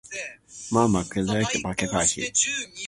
[0.71, 2.33] 万発捲って負け回避